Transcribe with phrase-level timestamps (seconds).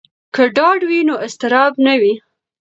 [0.35, 2.13] که ډاډ وي نو اضطراب نه وي.